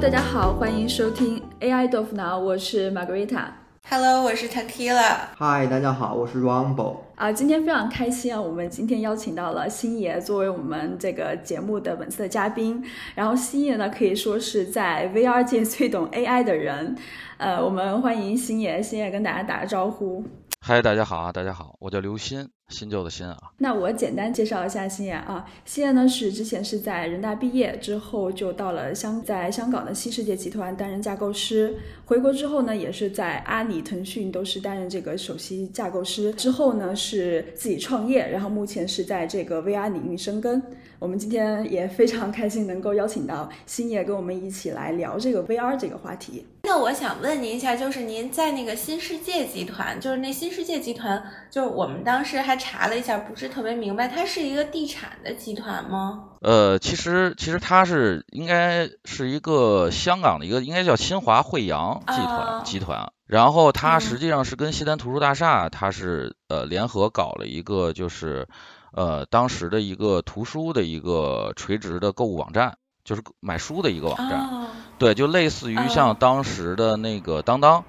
[0.00, 3.48] 大家好，欢迎收听 AI 豆腐脑，我是 Margarita。
[3.86, 5.18] Hello，我是 Takila。
[5.36, 6.96] 嗨，大家好，我是 Rumble。
[7.16, 8.40] 啊，今天非常开心啊！
[8.40, 12.82] 我们今天邀请到了星爷作为我们这个节目的本次的嘉宾。
[13.14, 16.96] 然后星爷呢，可以说是在 VR 界最懂 AI 的人。
[17.36, 20.24] 呃，我们欢迎星爷，星爷跟大家打个招呼。
[20.62, 23.36] 嗨，大家好啊，大家好，我叫刘鑫，新旧的新啊。
[23.58, 40.62] 那我简单介绍一下星爷啊，星爷呢是之前是在人大毕业之后就到了香，在香港的新世界集团担任架构师，回国之后呢也是在阿里、腾讯都是担任这个首席架构师，之后呢是自己创业，然后目前是在这个 VR 领域深耕。
[40.98, 46.46] 我们今天也非常开心能够邀请到星爷跟我们一起来聊这个 VR 这个话题。
[46.70, 51.20] 那我想问您一下，就是您在那个新世界集团，就是那新世界集团，
[51.50, 56.28] 就是我们当时还查了一下，不是特别明白，它是一个地产的集团吗？
[56.42, 63.12] 呃，其实其实它是应该是一个香港的一个，应该叫新华汇阳集团、哦集团。
[63.26, 68.46] 然后它嗯实际上是跟西单图书大厦，它是呃联合搞了一个就是
[68.92, 72.76] 呃当时的一个图书的一个垂直的购物网站，
[73.10, 74.38] 就是买书的一个网站。
[74.38, 77.82] 哦，对，就类似于像哦当时的那个当当。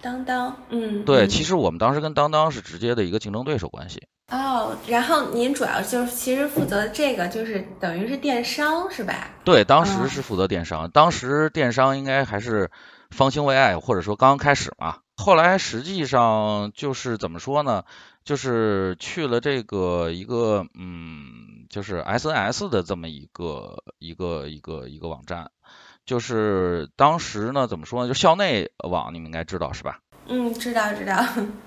[0.00, 4.06] 当当，嗯，对，嗯其实我们当时跟当当是直接的一个竞争对手关系。
[4.28, 9.30] 哦，然后您主要就是其实负责这个，就是等于是电商是吧？
[9.44, 12.70] 对，当嗯时是负责电商，当时电商应该还是
[13.10, 14.98] 方兴未艾，或者说刚刚开始嘛。
[15.16, 17.82] 后来实际上就是怎么说呢？
[18.30, 25.50] 就是去了这个一个嗯，就是 SNS 的这么一个一个一个一个网站。
[26.06, 28.06] 就是当时呢，怎么说呢？
[28.08, 29.98] 就校内网，你们应该知道是吧？
[30.28, 31.16] 嗯，知道知道，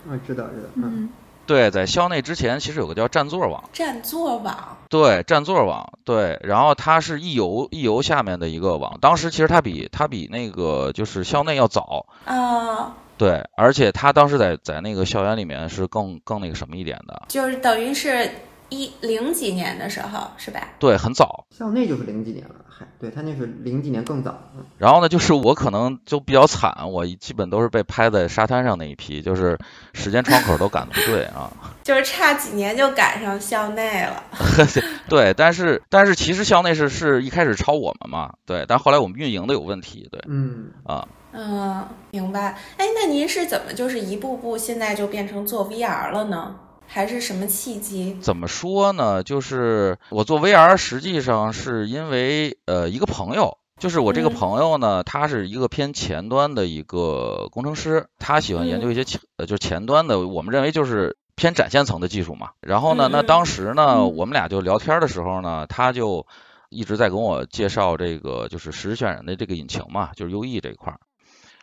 [0.07, 1.09] 嗯，知道知道，嗯，嗯，
[1.45, 18.29] 对，在校内之前其实有个叫占座网，占座网，对，占座网，对，然后它是易游易游下面的一个网，当时其实它比它比那个就是校内要早，哦，对，而且他当时在在那个校园里面是更更那个什么一点的，就是等于是
[18.69, 20.69] 一零几年的时候是吧？
[20.79, 21.45] 对，很早。
[21.51, 29.57] 校内就是零几年了，还对他那是零几年更早，嗯然后呢，就是我可能就比较惨，我基本都是被拍在沙滩上那一批，就是
[29.93, 31.51] 时间窗口都赶的不对啊。
[31.83, 34.23] 就是差几年就赶上校内了。
[35.07, 41.07] 对，但是但是其实校内是是一开始抄我们嘛，对，但后来我们运营的有问题，对嗯，啊。
[41.35, 42.55] 嗯，明白。
[42.77, 46.55] 哎，那您是怎么就是一步步现在就变成做 VR 了呢？
[46.87, 48.17] 还是什么契机？
[48.21, 49.23] 怎么说呢？
[49.23, 62.51] 就是我做 VR 实际上是因为呃一个朋友，就是我这个嗯朋友呢，他是一个偏前端的一个工程师，他喜欢研究一些前呃就是前端的，我们认为就是偏展现层的技术嘛。
[62.61, 66.27] 然后呢，那当时呢，嗯我们俩就聊天的时候呢，他就
[66.69, 70.99] 一直在跟我介绍这个就是实时渲染的这个引擎嘛，就是 UE 这一块儿。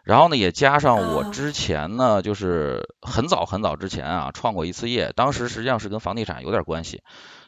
[0.04, 7.02] 然后呢，也加上我哦之前呢，就是很早很早之前啊，创过一次业，当时实际上是跟房地产有点关系。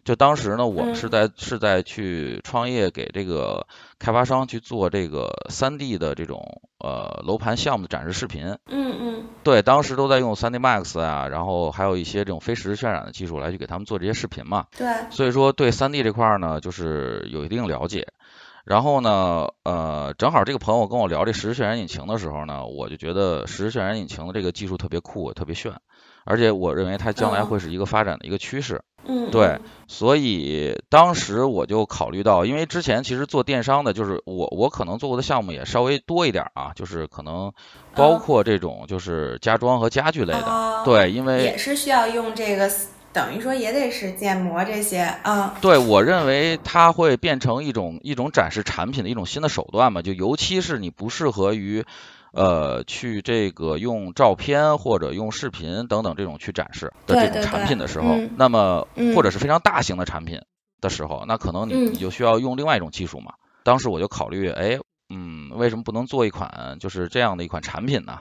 [0.05, 3.67] 就当时呢，我们是嗯在是在去创业，给这个
[4.01, 8.59] 开发商去做这个三 D 的这种呃楼盘项目的展示视频。
[8.67, 14.67] 嗯嗯对，当时都在用 3D Max 啊，然后还有一些这种非实时渲染的技术来去给他们做这些视频嘛。
[14.77, 18.09] 对，所以说对 3D 这块儿呢，就是有一定了解。
[18.65, 25.73] 然后呢，呃，正好这个朋友跟我聊这实时渲染引擎的时候呢，我就觉得实时渲染引擎的这个技术特别酷，特别炫，
[26.25, 28.83] 而且我认为它将来嗯会是一个发展的一个趋势。
[29.05, 29.59] 嗯，对
[29.89, 37.53] 所以当时我就考虑到，因为之前其实做电商的，就是我我可能做过的项目也稍微多一点儿啊，就是可能
[37.97, 40.45] 包哦括这种就是家装和家具类的。
[40.45, 42.71] 哦对，因为也是需要用这个，
[43.13, 45.55] 等于说也得是建模这些啊。
[45.61, 51.85] 对，我认为它会变成一种一种展示产品的一种新的手段嘛，就尤其是你不适合于，
[52.33, 60.41] 呃，去这个用照片或者用视频等等这种去展示的这种产品的时候，嗯那么嗯或者是非常大型的产品
[60.81, 63.35] 的时候，那可能你嗯你就需要用另外一种技术嘛。
[63.63, 68.21] 当时我就考虑，哎，嗯，为什么不能做一款就是这样的一款产品呢？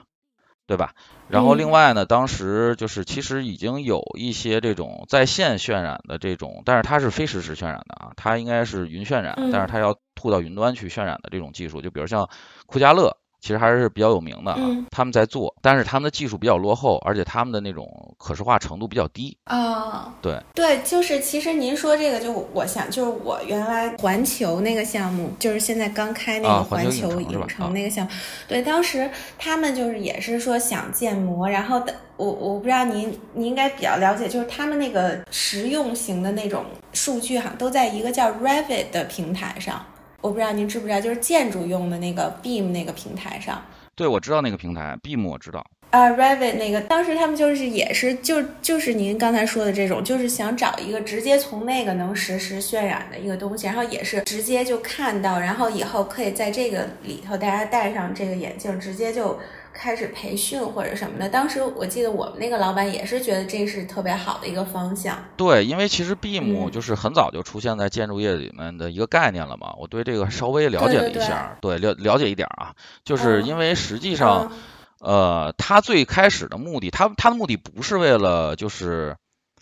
[0.72, 0.94] 对吧？
[1.28, 12.30] 然后嗯另外呢，当时就是其实已经有一些这种在线渲染的这种，但是它是非实时渲染的啊，它应该是云渲染，嗯但是它要吐到云端去渲染的这种技术，就比如像
[12.64, 17.86] 酷家乐，其实还是比较有名的啊，嗯他们在做，但是他们的技术比较落后，而且他们的那种
[18.16, 19.36] 可视化程度比较低。
[19.44, 28.12] 啊，对对，就是其实您说这个，就我想，就是我原来环球那个项目，就是现在刚开那个啊环球影城那个项目，
[28.46, 39.84] 对，当时他们就是也是说想建模，然后的我我不知道您您应该比较了解，就是他们那个实用型的那种数据哈，都在一个叫 Revit 的平台上。
[40.22, 43.62] 我不知道您知不知道，就是建筑用的那个 Beam 那个平台上。
[43.94, 45.62] 对，我知道那个平台，Beam 我知道。
[45.90, 59.38] 啊，Revit 那个，当时他们就是也是就就是您刚才说的这种，就是想找一个直接从那个能实时渲染的一个东西，然后也是直接就看到，然后以后可以在这个里头大家戴上这个眼镜，直接就
[59.72, 61.28] 开始培训或者什么的。
[61.28, 65.16] 当时我记得我们那个老板也是觉得这是特别好的一个方向。
[65.36, 72.74] 对，因为其实嗯就是很早就出现在建筑业里面的一个概念了嘛，我对这个稍微了解了一下，对了了解一点啊，
[73.04, 74.50] 就是嗯因为实际上。
[74.52, 74.58] 嗯
[75.04, 79.16] 呃，它最开始的目的，它它的目的不是为了就是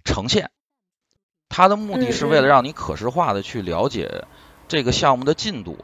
[0.05, 0.51] 呈现，
[1.49, 4.27] 它的目的是为了让你可视化的去了解
[4.69, 5.79] 这个项目的进度，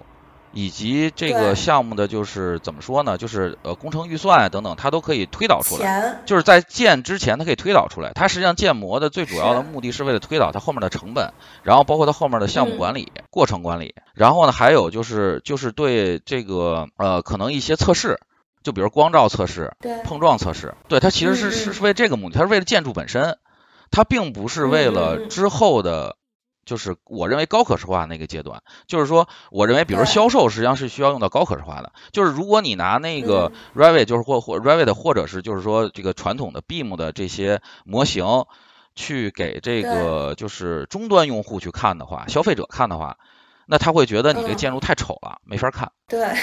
[0.56, 5.84] 以及这个项目的就是怎么说呢，就是呃工程预算啊等等，它都可以推导出来。
[6.24, 8.12] 就是在建之前，它可以推导出来。
[8.14, 11.30] 它实际上建模的最主要的目的是为了推导它后面的成本，
[11.62, 13.94] 然后包括它后面的项目嗯管理、过程管理。
[14.14, 18.18] 然后呢，还有就是就是对这个呃可能一些测试，
[18.62, 19.74] 就比如光照测试、
[20.04, 23.36] 碰撞测试，对它其实是是是为这个目的，它是为了建筑本身，
[23.90, 26.16] 它并不是为了之后的。
[26.66, 31.92] 就是我认为高可视化那个阶段，就是说，我认为，比如销售实际上是需要用到高可视化的。
[32.12, 33.82] 就是如果你拿那个嗯。
[33.82, 38.26] Revit，就是或或 Revit 或者是就是说这个传统的 Beam 的这些模型，
[38.94, 43.16] 去给这个就是终端用户去看的话，消费者看的话，
[43.66, 44.56] 那他会觉得你这嗯。
[44.56, 45.92] 建筑太丑了，没法看。
[46.08, 46.34] 对，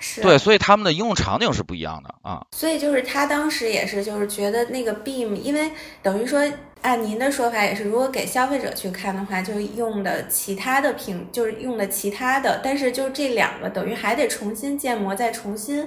[0.00, 2.44] 是，对，所以他们的应用场景是不一样的啊。
[2.50, 5.70] 所以就是他当时也是，就是觉得那个 Beam，因为
[6.02, 6.40] 等于说
[6.80, 15.86] 按您的说法也是，如果给消费者去看的话，就用的其他的屏，就是用的其他的，但是就这两个等于还得重新建模，再重新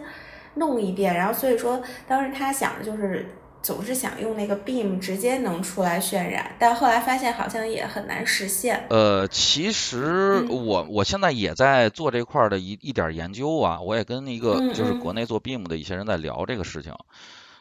[0.53, 1.13] 弄一遍。
[1.13, 3.27] 然后所以说当时他想的就是。
[3.63, 8.85] 总是想用那个 Beam 直接能出来渲染，但后来发现好像也很难实现。
[8.89, 10.65] 呃，其实嗯。
[10.67, 14.99] 我我现在也在做这块儿的一一点儿研究啊，我也跟一个嗯就是嗯。
[14.99, 16.93] 国内做 Beam 的一些人在聊这个事情，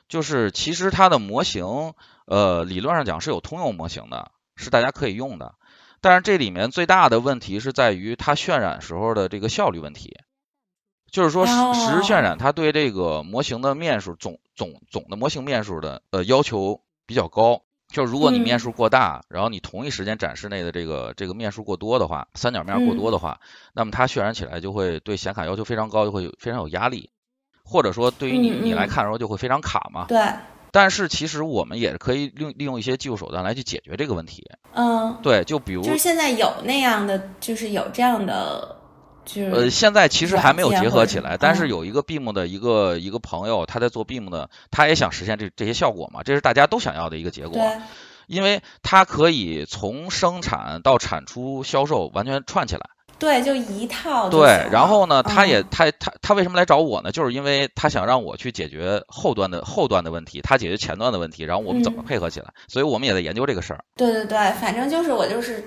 [0.08, 1.94] 就是其实它的模型，
[2.26, 5.54] 呃，理论上讲是有通用模型的，是大家可以用的，
[6.00, 10.18] 但是这里面最大的问题是在于它渲染时候的这个效率问题。
[11.10, 17.62] 就是说实实时渲染，它对这个模型的面数总总总的模型面数的呃要求比较高。
[17.88, 23.38] 就如果你面嗯数过大，然后你同一时间展示内的这个这个面数过多的话，三角面过多的话，
[23.74, 27.10] 那么它渲染起来就会对显卡要求非常高，就会非常有压力，
[27.62, 30.06] 或者说对于你嗯你来嗯看的时候就会非常卡嘛。
[30.08, 30.26] 对，
[30.70, 34.42] 但是其实我们也可以利用利用一些技术手段来去解决这个问题。
[34.72, 38.34] 嗯，对，就比如就是现在有那样的，就是有这样的，
[38.64, 38.81] 就是
[39.52, 47.80] 呃，现在其实还没有结合起来，但是嗯有一个 BIM 的一个一个朋友，他在做 BIM 的，他也想实现这这些效果嘛，这是大家都想要的一个结果，对，
[48.26, 52.82] 因为它可以从生产到产出、销售完全串起来。
[53.18, 57.12] 对，就一套对，然后呢，他也嗯他他他为什么来找我呢？
[57.12, 62.52] 就是因为他想让我去解决后端的后端的问题，他解决前端的问题，然后我们怎么嗯配合起来？
[62.66, 63.84] 所以我们也在研究这个事儿。
[63.94, 65.64] 对对对，反正就是我就是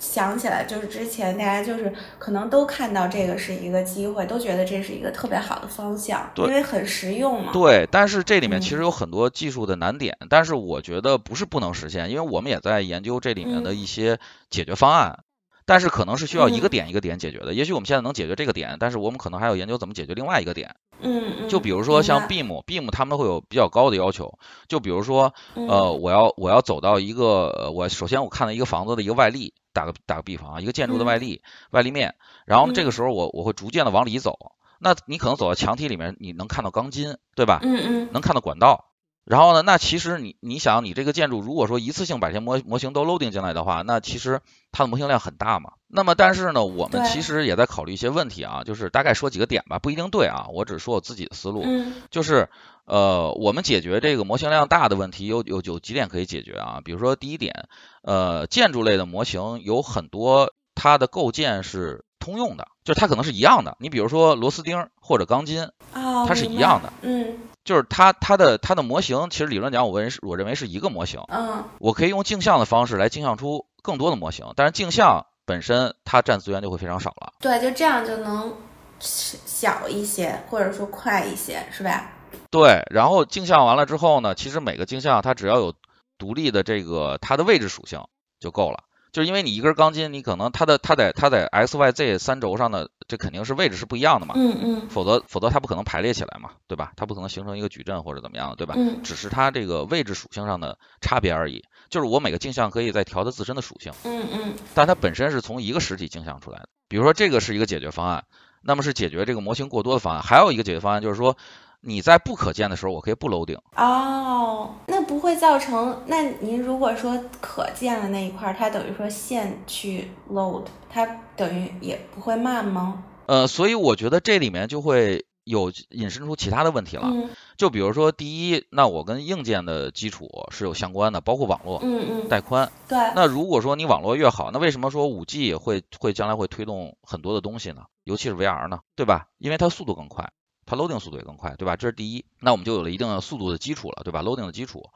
[0.00, 6.46] 想起来，就是之前大家就是可能都看到这个是一个机会，都觉得这是一个特别好的方向，对。
[6.48, 7.52] 因为很实用嘛。
[7.52, 8.62] 对，但是这里面嗯。
[8.62, 13.76] 其实有很多技术的难点，但是我觉得不是不能实现，因为我们也在研究这里面的嗯。
[13.76, 15.20] 一些解决方案，
[15.70, 17.54] 但是可能是需要一个嗯点一个点解决的。
[17.54, 20.74] 也许我们现在能解决这个点，但是我们可能还要研究怎么解决另外一个点。
[21.00, 24.36] 嗯嗯，就比如说像明白 BIM，BIM 他们会有比较高的要求，
[24.66, 34.36] 就比如说嗯呃，我要我要走到一个，呃我首先我看到一个房子的一个外立，打个打个比方啊，一个建筑的嗯外立、外立面，然后这嗯个时候我我会逐渐的往里走，
[34.80, 37.60] 那你可能走到墙体里面，你能看到钢筋，对吧？
[37.62, 38.89] 嗯嗯能看到管道。
[39.30, 44.40] 然后呢，那其实你你想，你这个建筑如果说一次性把这些模模型都 loading 进来的话，那其实
[44.72, 45.74] 它的模型量很大嘛。
[45.86, 51.62] 那么但是呢，我们其实也在考虑一些问题啊，就是大概说几个点吧，不一定对啊，我只说我自己的思路。
[51.64, 51.92] 嗯。
[52.10, 52.48] 就是
[52.86, 57.68] 呃，我们解决这个模型量大的问题有有有几点可以解决啊，比如说第一点，
[58.02, 63.76] 呃，建筑类的模型有很多它的构建是通用的，就是它可能是一样的。
[63.78, 77.34] 你比如说螺丝钉或者钢筋，哦，它是一样的，嗯就是它它的它的模型，其实理论讲，我认是我认为是一个模型，嗯我可以用镜像的方式来镜像出更多的模型，但是镜像本身它占资源就会非常少了。
[77.40, 78.54] 对，就这样就能
[79.00, 82.12] 小一些，或者说快一些，是吧？
[82.50, 85.74] 对，然后镜像完了之后呢，其实每个镜像它只要有
[86.18, 88.02] 独立的这个它的位置属性
[88.38, 88.84] 就够了。
[89.12, 96.92] 就是因为你一根钢筋，你可能它的它在它在 x y z 三轴上的这肯定是位置是不一样的嘛，嗯嗯否则否则它不可能排列起来嘛，对吧？
[96.96, 98.74] 它不可能形成一个矩阵或者怎么样的，对吧？
[98.76, 101.62] 嗯只是它这个位置属性上的差别而已。
[101.88, 106.68] 就是我每个镜像可以再调它自身的属性，嗯嗯但它本身是从一个实体镜像出来的。
[106.88, 108.24] 比如说这个是一个解决方案，
[108.62, 110.22] 那么是解决这个模型过多的方案。
[110.22, 111.36] 还有一个解决方案就是说，
[111.82, 113.58] 你在不可见的时候，我可以不 loading。
[113.76, 116.02] 哦，那不会造成？
[116.06, 121.06] 那您如果说可见的那一块儿，它等于说线去 load，它
[121.36, 123.04] 等于也不会慢吗？
[123.26, 127.08] 呃，所以我觉得这里面就会有引申出其他的问题了。
[127.12, 132.72] 嗯就比如说，第一，那我跟硬件的基础是有相关的，包括网络、嗯嗯，带宽。
[132.88, 137.82] 对，那如果说你网络越好，那为什么说五 G 会会将来会推动很多的东西呢？
[138.04, 139.26] 尤其是 VR 呢，对吧？
[139.36, 140.30] 因为它速度更快，
[140.70, 141.74] 它 loading 速度也更快，对吧？
[141.74, 144.88] 这是第一，那我们就有了一定的速度的基础了，对吧？loading 的基础。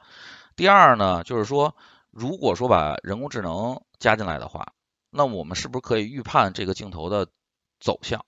[0.55, 1.75] 第二呢，就是说，
[2.11, 4.71] 如果说把人工智能加进来的话，
[5.09, 7.27] 那我们是不是可以预判这个镜头的
[7.81, 8.23] 走向？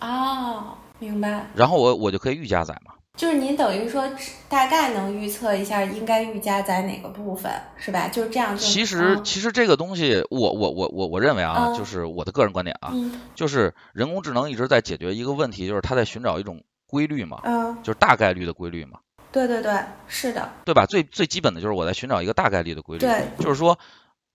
[0.00, 1.50] 哦，明白。
[1.54, 2.92] 然后我我就可以预加载嘛？
[3.16, 4.08] 就是您等于说
[4.48, 8.08] 大概能预测一下应该预加载哪个部分，是吧？
[8.08, 8.62] 就是这样就。
[8.62, 18.98] 其实嗯其实这个东西，我我我我我认为啊，嗯就是我的个人观点啊，嗯就是人工智能一直在解决一个问题，就是它在寻找一种规律嘛，嗯，就是大概率的规律嘛，
[19.30, 19.72] 对对对，
[20.08, 20.84] 是的，对吧？
[20.86, 23.78] 最最基本的就是我在寻找一个大概率的规律，对，就是说。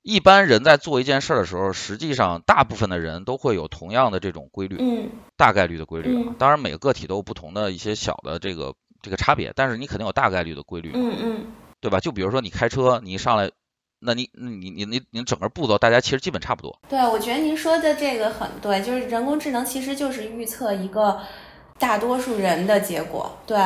[0.08, 5.10] 一般人在做一件事儿的时候，实际上大部分的人都会有同样的这种规律，嗯。
[5.36, 6.36] 大概率的规律啊嗯。
[6.38, 11.46] 当然，每个个体都有不同的一些小的这个这个差别，但是你肯定有大概率的规律嘛，嗯嗯，
[11.82, 12.00] 对吧？
[12.00, 13.50] 就比如说你开车，你一上来，
[14.00, 21.20] 那你你你你你整个步骤大家其实基本差不多，对，我觉得您说的这个很对，就是人工智能其实就是预测一个
[21.80, 23.58] 大多数人的结果，对，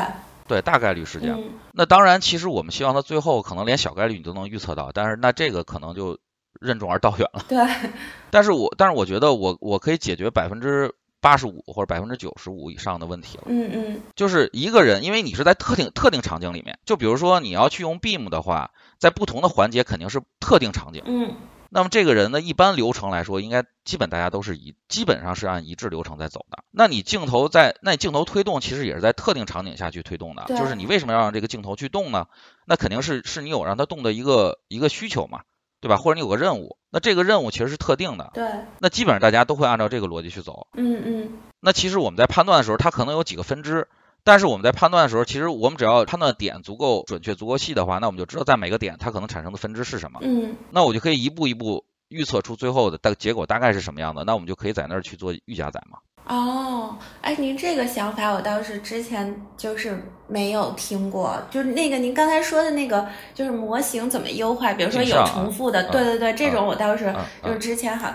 [0.48, 1.34] 对，大概率事件。
[1.34, 6.18] 嗯那当然，其实我们希望它最后可能连小概率你都能预测到，但是那这个可能就
[6.60, 7.46] 任重而道远了。
[7.48, 7.66] 对，
[8.32, 13.44] 但是我但是我觉得我我可以解决百分之八十五或者百分之九十五以上的问题了。
[13.46, 21.04] 嗯嗯就是一个人，因为你是在特定特定场景里面，就比如说你要去用 Beam 的话，在不同的环节肯定是特定场景。
[21.06, 21.34] 嗯
[21.70, 26.64] 那么这个人呢，一般流程来说，应该基本大家都是一基本上是按一致流程在走的。
[26.72, 32.28] 那你镜头在那你镜头推动其实也是在特定场景下去推动的，就是你为什么要让这个镜头去动呢？
[32.66, 35.42] 那肯定是是你有让它动的一个一个需求嘛，
[35.80, 35.98] 对吧？
[35.98, 38.50] 或者你有个任务，那这个任务其实是特定的，对，
[38.80, 40.68] 那基本上大家都会按照这个逻辑去走。
[40.74, 43.88] 嗯嗯那其实我们在判断的时候，它可能有几个分支，
[44.24, 50.20] 但是我们在判断的时候，其实我们只要判断点足够准确、足够细的话，那我们就知道在每个点它可能产生的分支是什么。
[50.22, 55.98] 嗯那我就可以一步一步预测出最后的大结果大概是什么样的，那我们就可以在那儿去做预加载嘛。
[56.28, 68.14] 哦，哎，您这个想法我倒是之前就是没有听过，就是那个您刚才说的那个，就是模型怎么优化，比如说有重复的，啊对对对，这种我倒是啊就是啊之前好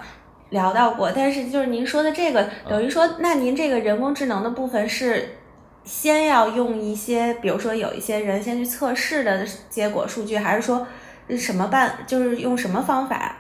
[0.51, 5.37] 聊到过，但是就是您说的这个，等于说，那您这个人工智能的部分是
[5.85, 10.87] 先要用一些，比如说有一些人先去测试的结果数据，还是说
[11.29, 13.37] 是什么办，就是用什么方法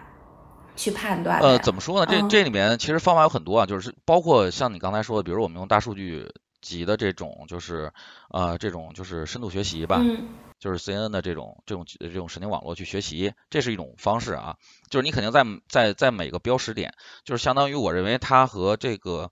[0.76, 1.40] 去判断？
[1.40, 2.06] 呃，怎么说呢？
[2.10, 7.92] 这嗯这里面其实方法有很多啊，就是包括像你刚才说的，比如我们用大数据集的这种，就是
[8.30, 14.56] 呃这种就是深度学习吧，嗯就是 CNN 的这种这种这种神经网络去学习，这是一种方式啊。
[14.88, 19.30] 就是你肯定在在在每个标识点，就是相当于我认为它和这个，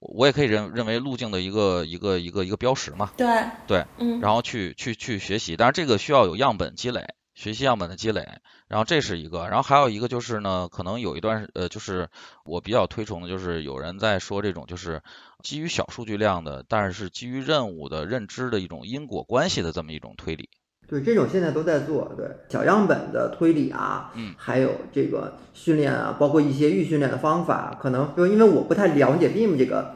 [0.00, 3.26] 我也可以认认为路径的一个一个一个一个标识嘛，对
[3.66, 5.56] 对，嗯然后去去去学习。
[5.56, 8.26] 但是这个需要有样本积累，学习样本的积累。
[8.66, 12.08] 然后这是一个，然后还有一个就是呢，可能有一段呃，就是
[12.44, 15.02] 我比较推崇的，就是有人在说这种就是
[15.42, 20.48] 基于小数据量的，但是是基于任务的认知的一种因果关系的这么一种推理。
[20.90, 29.94] 对，这种现在都在做，对小样本的推理啊，嗯，还有这个训练啊，包括一些预训练的方法，可能就因为我不太了解 Beam 这个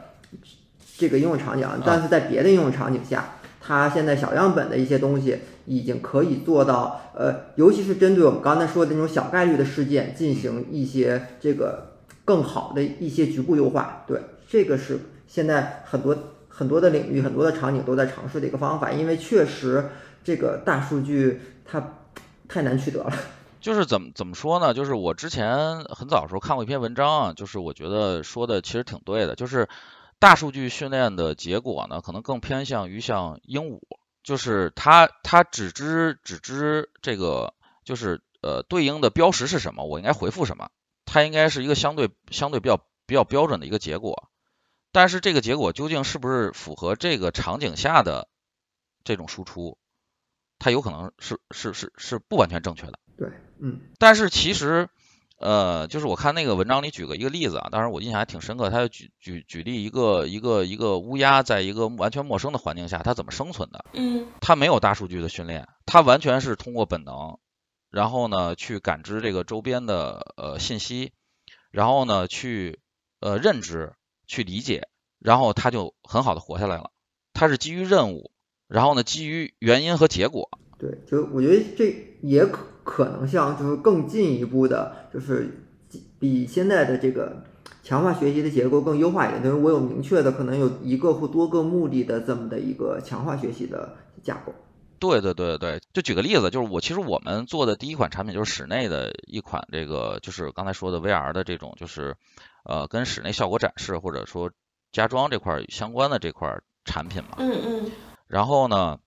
[0.97, 11.91] 这个应用场景，啊，但是在别的应用场景下，它现在小样本的一些东西已经可以做到，呃，尤其是针对我们刚才说的那种小概率的事件进行一些这个
[12.23, 19.83] 更好的一些局部优化，对，这个是现在很多很多的领域、很多的场景都在尝试的一个方法，因为确实
[20.25, 21.99] 这个大数据它
[22.49, 23.13] 太难取得了。
[23.61, 24.73] 就是怎么怎么说呢？
[24.73, 29.69] 就是我之前很早的时候看过一篇文章啊，就是我觉得说的其实挺对的，就是
[30.19, 33.79] 大数据训练的结果呢，可能更偏向于像鹦鹉，
[34.23, 37.53] 就是它它只知只知这个
[37.83, 40.69] 就是呃对应的标识是什么，我应该回复什么，
[41.05, 42.77] 它应该是一个相对相对比较
[43.07, 44.29] 比较标准的一个结果，
[44.91, 48.27] 但是这个结果究竟是不是符合这个场景下的
[49.03, 49.79] 这种输出，
[50.59, 52.99] 它有可能是是是是不完全正确的。
[53.17, 54.89] 对，嗯，但是其实，
[55.37, 63.85] 呃，就是我看那个文章里举个一个例子啊，当然我印象还挺深刻，他就举举举例一个一个一个乌鸦在一个完全陌生的环境下，它怎么生存的？
[63.93, 67.39] 嗯它没有大数据的训练，它完全是通过本能，
[67.89, 71.13] 然后呢去感知这个周边的呃信息，
[71.71, 72.79] 然后呢去
[73.19, 73.93] 呃认知
[74.27, 76.91] 去理解，然后它就很好的活下来了。
[77.33, 78.31] 它是基于任务，
[78.67, 80.49] 然后呢基于原因和结果。
[80.77, 85.49] 对，就我觉得这也可可能像就是更进一步的，就是
[86.19, 87.43] 比现在的这个
[87.81, 89.41] 强化学习的结构更优化一点。
[89.41, 94.53] 就是我有明确的可能有一个或多个目的的这么的一个强化学习的架构。
[94.99, 102.15] 对对对对，就举个例子，就是我其实我们做的第一款产品就是室内的一款这个就是刚才说的 VR 的这种就是
[102.63, 104.51] 呃跟室内效果展示或者说
[104.91, 107.37] 家装这块相关的这块产品嘛。
[107.37, 107.91] 嗯嗯。
[108.27, 108.99] 然后呢，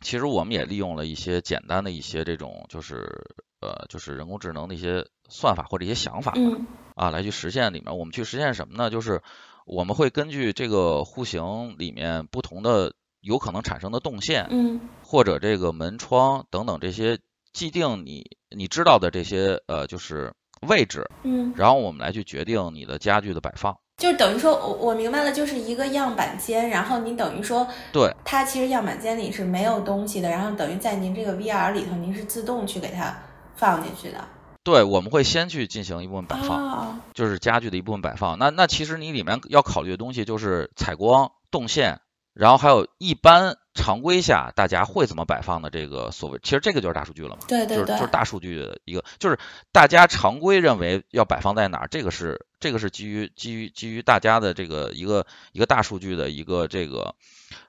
[0.00, 3.26] 其实我们也利用了一些简单的一些这种就是
[3.60, 6.66] 呃就是人工智能的一些算法或者一些想法嗯。
[6.94, 8.90] 啊来去实现里面，我们去实现什么呢？
[8.90, 9.22] 就是
[9.66, 12.94] 我们会根据这个户型里面不同的。
[13.22, 17.18] 有可能产生的动线，嗯，或者这个门窗等等这些
[17.52, 33.16] 既定你你知道的这些呃就是位置，嗯，然后我们来去决定你的家具的摆放，就是等于说我我明白了，就是一个样板间，然后你等于说对，它其实样板间里是没有东西的，然后等于在您这个 VR 里头，您是自动去给它
[33.54, 34.22] 放进去的，
[34.62, 42.00] 对，我们会先去进行一部分摆放，就是家具的一部分摆放，那那其实你里面要考虑的东西就是采光动线。
[42.34, 47.42] 然后还有一般常规下大家会怎么摆放的这个所谓，其实这个就是大数据了嘛？
[47.46, 49.38] 对对对，就是就是大数据的一个，就是
[49.70, 57.14] 大家常规认为要摆放在哪儿，这个是这个是基于基于基于大家的这个一个一个大数据的一个这个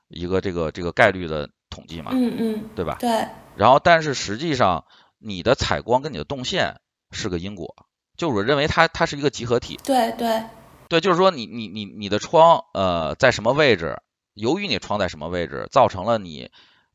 [0.08, 2.12] 一个这个这个概率的统计嘛？
[2.14, 2.98] 嗯嗯，对吧？
[3.00, 3.28] 对。
[3.56, 4.86] 然后但是实际上
[5.20, 6.80] 你的采光跟你的动线
[7.12, 7.76] 是个因果，
[8.16, 9.80] 就我认为它它是一个集合体。
[9.84, 10.44] 对对
[10.90, 14.00] 对，就是说你你你你的窗呃在什么位置？
[14.38, 16.50] 由于你窗在什么位置，造成了你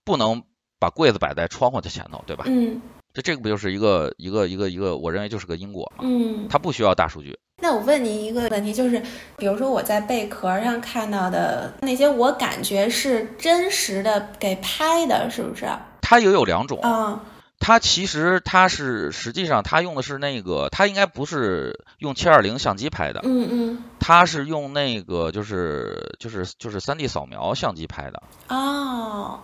[0.04, 0.42] 不能
[0.78, 2.44] 把柜子摆在窗户的前头，对吧？
[2.46, 2.80] 嗯，
[3.12, 6.04] 这这个不就是一个一个一个一个，我认为就是个因果嘛。
[6.06, 7.36] 嗯，它不需要大数据。
[7.60, 9.00] 那我问您一个问题，就是
[9.36, 15.66] 比如说我在贝壳上看到的那些，我感觉是真实的给拍的，是不是？
[16.00, 16.78] 它也有两种。
[16.82, 17.20] 嗯。
[17.64, 28.20] 它其实它是实际上它用的是那个，它应该不是用七二零相机拍的，嗯嗯，它是用那个就是就是就是三 D 扫描相机拍的。
[28.48, 29.38] 哦，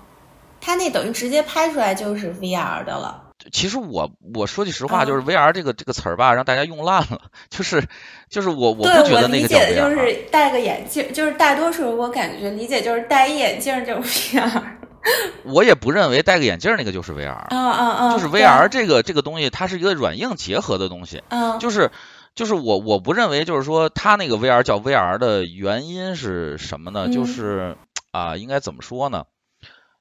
[0.60, 3.22] 它那等于直接拍出来就是 VR 的了。
[3.52, 7.84] 其实我我说句实话，就是 VR 这个这个词儿吧，让大家用烂了，就是
[8.28, 9.76] 就是我我不觉得那个叫 VR。
[9.76, 14.62] 就是戴个眼镜，就是大多数我感觉理解就是戴一眼镜就 VR。
[15.44, 18.12] 我也不认为戴个眼镜那个就是 VR，啊啊啊！
[18.12, 21.22] 就是 VR 这个这个东西，它是一个软硬结合的东西。
[21.28, 21.90] 嗯，就是
[22.34, 27.08] 就是我我不认为就是说它那个 VR 叫 VR 的原因是什么呢？
[27.08, 27.76] 就是
[28.12, 29.24] 啊，应该怎么说呢？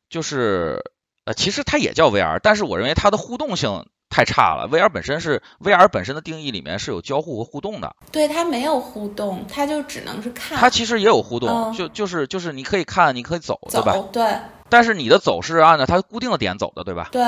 [0.10, 0.81] 就是
[1.25, 4.67] 呃，其实它也叫 VR，但是我认为它的互动性太差了。
[4.69, 7.95] VR 本身是 VR 本身的定义里面是有交互和互动的。
[8.12, 10.57] 对，它没有互动，它就只能是看。
[10.57, 13.95] 它其实也有互动，就就是就是你可以看，你可以走，对吧？
[14.12, 14.25] 对。
[14.69, 17.10] 但是你的走是按照它固定的点走的，对吧？
[17.12, 17.23] 对，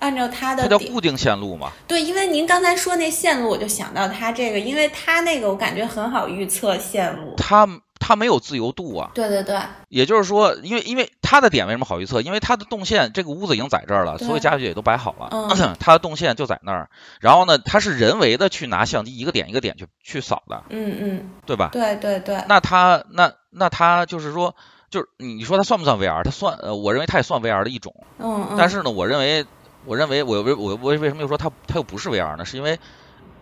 [0.00, 0.62] 按照它的。
[0.62, 1.72] 它叫固定线路嘛？
[1.86, 7.34] 对，因为您刚才说那线路，我就想到它这个，因为它那个我感觉很好预测线路。
[7.36, 7.66] 它
[7.98, 9.10] 它没有自由度啊。
[9.14, 9.58] 对对对。
[9.88, 12.20] 也就是说，因为因为它的点为什么好预测？
[12.20, 16.90] 因为它的动线，这个屋子已经在这儿了，所有家具也都摆好了，嗯， 它的动线就在那儿。
[17.20, 20.64] 然后呢，它是人为的去拿相机一个点一个点去去扫的。
[20.70, 21.30] 嗯嗯。
[21.46, 21.70] 对吧？
[21.72, 22.42] 对对对。
[22.48, 24.54] 那它那那它就是说。
[24.92, 26.22] 就是你说它算不算 VR？
[26.22, 27.94] 它算，呃，我认为它也算 VR 的一种。
[28.18, 28.56] 嗯嗯。
[28.58, 29.44] 但是呢，我认为，
[29.86, 32.44] 我认为，我为我为为什么又说它它又不是 VR 呢？
[32.44, 32.78] 是因为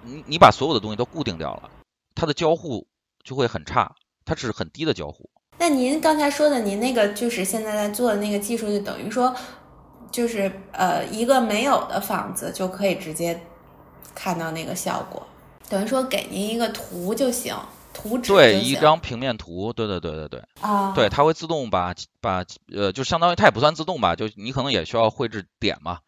[0.04, 1.68] 你你把所有的东西都固定掉了，
[2.14, 2.86] 它的交互
[3.24, 3.92] 就会很差，
[4.24, 5.28] 它只是很低的交互。
[5.58, 9.34] 那您刚才说的，您那个就是现在在做的那个技术，就等于说，
[10.12, 13.38] 就是呃，一个没有的房子就可以直接
[14.14, 15.26] 看到那个效果，
[15.68, 17.56] 等于说给您一个图就行。
[18.00, 25.98] 图纸对一张平面图，对对对对对啊，对它会自动把把呃，就相当于它也不算自动吧，就你可能也需要绘制点嘛，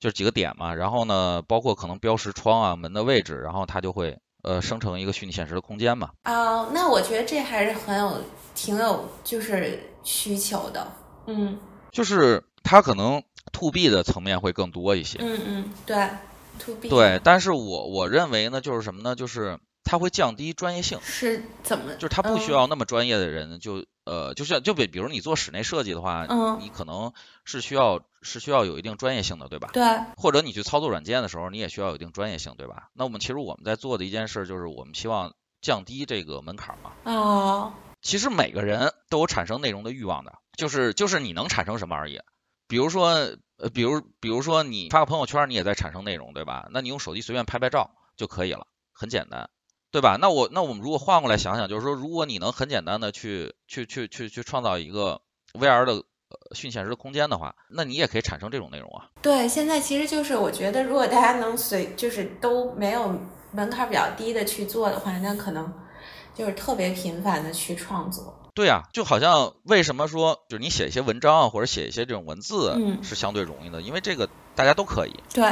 [0.00, 6.10] 就是几个点嘛，然后呢，包括可能标识窗啊门的位置，然后它就会呃生成一个虚拟现实的空间嘛。
[6.22, 8.22] 啊，那我觉得这还是很有
[8.54, 10.90] 挺有就是需求的，
[11.26, 11.58] 嗯，
[11.92, 13.22] 就是它可能
[13.52, 16.08] to B 的层面会更多一些，嗯嗯，对
[16.58, 19.58] to B 对，但是我我认为呢，就是什么呢，就是。
[19.86, 21.94] 它会降低专业性，是怎么？
[21.94, 27.12] 就是它不需要那么专业的人，就呃，就像就比比如你做室内设计的话，嗯，你可能
[27.44, 29.70] 是需要是需要有一定专业性的，对吧？
[29.72, 29.82] 对。
[30.16, 32.90] 或者你去操作软件的时候，你也需要有一定专业性，对吧？
[32.92, 36.92] 那我们其实我们在做的一件事就是，我们希望降低这个门槛嘛。
[37.04, 37.72] 哦。
[38.02, 42.20] 其实每个人都有产生内容的欲望的，就是就是你能产生什么而已。
[42.68, 43.08] 比如说
[43.58, 46.68] 呃，比如比如说你发个朋友圈，你也在产生内容，对吧？
[46.72, 49.48] 那你用手机随便拍拍照就可以了，很简单。
[49.90, 50.16] 对吧？
[50.20, 55.20] 那我那我们如果换过来想想，就是说，如果你能很简单的去去去去去创造一个
[55.54, 59.08] VR 的呃虚拟现实的空间的话，那你也可以产生这种内容啊。
[59.22, 63.18] 对，现在其实就是我觉得，如果大家能随就是都没有
[63.52, 65.72] 门槛比较低的去做的话，那可能
[66.34, 68.42] 就是特别频繁的去创作。
[68.54, 75.44] 对啊、就好像为什么说就是你写一些文章啊，或者写一些这种文字嗯是相对容易的，因为这个大家都可以，对，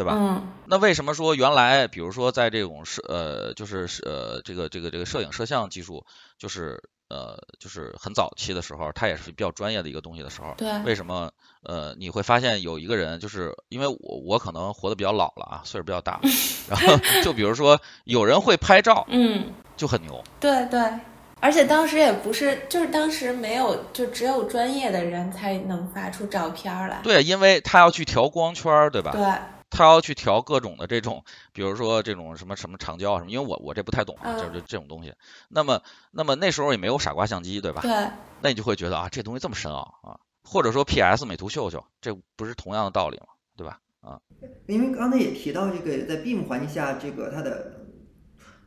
[0.00, 0.14] 对吧？
[0.16, 6.06] 嗯那为什么说原来，比如说在这种摄呃，就是是呃这个这个这个摄影摄像技术，
[6.38, 11.30] 就是呃就是很早期的时候，它也是比较专业的一个东西的时候，对，为什么
[11.64, 16.20] 呃你会发现有一个人，就是因为我我可能活得比较老了啊，岁数比较大，
[16.70, 20.80] 然后就比如说有人会拍照嗯，就很牛，对对。
[21.42, 27.00] 而且当时也不是，就是当时没有，就只有专业的人才能发出照片来。
[27.02, 29.12] 对，因为他要去调光圈，对吧？
[29.12, 29.24] 对，
[29.70, 35.14] 他要去调各种的这种，比如说这种什么什么长焦啊什么，因为我我这不太懂啊，嗯就是这种东西。
[35.48, 35.80] 那么
[36.10, 37.80] 那么那时候也没有傻瓜相机，对吧？
[37.82, 37.90] 对，
[38.42, 43.26] 那你就会觉得啊，这东西这么深奥啊，或者说 PS 美图秀秀，这不是同样的道理吗？
[43.56, 43.80] 对吧？
[44.00, 44.20] 啊，
[44.66, 47.86] 因为刚才也提到这个在 Beam 环境下，这个它的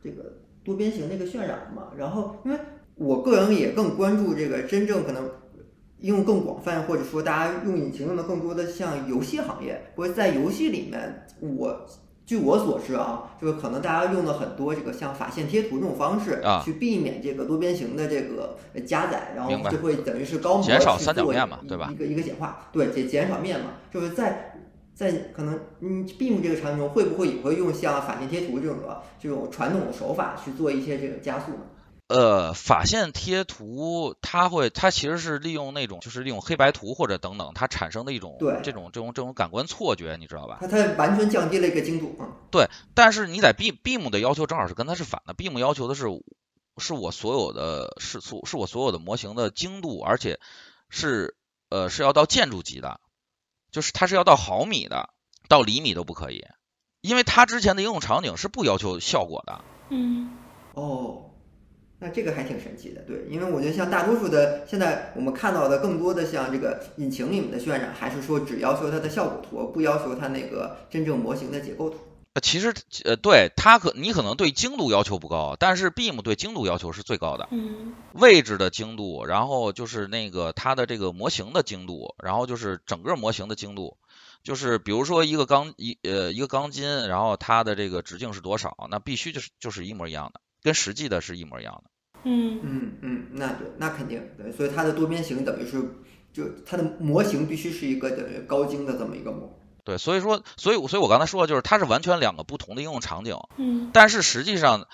[0.02, 0.32] 这个
[0.64, 2.58] 多边形那个渲染嘛，然后因为
[2.94, 5.28] 我个人也更关注这个真正可能
[6.04, 11.74] 应用更广泛，或者说大家用引擎用的更多的像游戏行业，或者在游戏里面，我
[12.26, 24.60] 据我所知啊，就是可能大家用了很多这个像法线贴图这种方式啊去避免这个多边形的这个加载，然后就会等于是高模减少去做三角面嘛一对吧一个一个简化，对，减减少面嘛，就是在
[24.94, 31.60] 在可能嗯，Beam 这个产品中会不会也会用像法线贴图这种的这种传统的手法去做一些这个加速呢？
[32.06, 40.58] 呃，法线贴图它会，它其实是利用那种就是利用黑白图或者等等，它产生的一种对这种这种这种感官错觉，你知道吧？
[40.60, 42.14] 它它完全降低了一个精度
[42.50, 42.68] 对。
[42.94, 46.04] 但是你在 Beam Beam 的要求正好是跟它是反的，Beam 要求的是
[46.76, 50.38] 是我所有的是所是我所有的模型的精度，而且
[50.90, 51.36] 是
[51.70, 53.00] 呃是要到建筑级的，
[53.72, 55.08] 就是它是要到毫米的，
[55.48, 56.44] 到厘米都不可以，
[57.00, 59.64] 因为它之前的应用场景是不要求效果的。
[59.88, 60.36] 嗯
[60.74, 61.30] 哦，
[62.04, 71.96] 那这个还挺神奇的，对，因为我觉得像大多数的现在我们看到的更多的像这个引擎里面的渲染，还是说只要求它的效果图，不要求它那个真正模型的结构图。
[72.34, 83.96] 呃，其实呃，对它可你可能对精度要求不高，但是 Beam 对精度要求是最高的，嗯位置的精度，然后就是那个它的这个模型的精度，然后就是整个模型的精度，
[84.42, 91.90] 就是比如说一个钢一呃一个钢筋，然后它的这个直径是多少，那必须就是就是一模一样的，跟实际的是一模一样的。
[92.24, 95.80] 嗯嗯嗯，那对，那肯定对，所以它的多边形等于是
[96.32, 99.58] 就它的模型必须是一个等于高精的这么一个模。
[99.84, 104.88] 对，所以说，所以所以我刚才说的就是它是完全两个不同的应用场景，嗯但是实际上，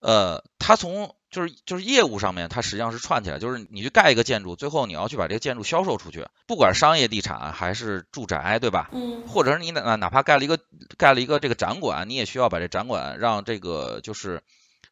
[0.00, 8.90] 呃，它从就是就是业务上面，它实际上是串起来，就是你去盖一个建筑，最后你要去把这个建筑销售出去，不管商业地产还是住宅，对吧？
[8.92, 10.58] 嗯或者是你哪哪怕盖了一个
[10.98, 14.42] 盖了一个这个展馆，你也需要把这展馆让这个就是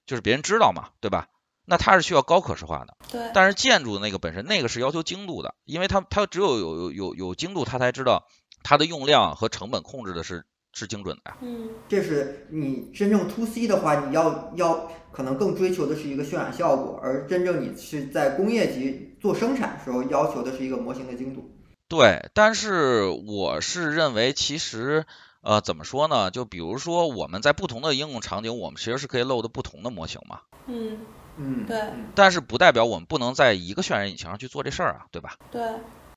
[0.07, 1.27] 就是别人知道嘛，对吧？
[1.71, 8.27] 那它是需要高可视化的，对，但是建筑的那个本身那个是要求精度的，因为它它只有有有有有精度，它才知道
[8.65, 11.37] 它的用量和成本控制的是是精准的呀。
[11.43, 21.53] 嗯这是你真正 to C 的话，你要要可能更追求的是一个渲染效果，而真正你是在工业级做生产的时候，要求的是一个模型的精度。
[21.87, 25.07] 对，但是我是认为，其实
[25.41, 26.31] 呃，怎么说呢？
[26.31, 30.41] 就比如说我们在不同的应用场景，我们其实是可以 load 不同的模型嘛。
[30.67, 30.99] 嗯
[31.43, 35.35] 嗯，对嗯但是不代表我们不能在一个渲染引擎上去做这事儿啊，对吧？
[35.51, 35.63] 对，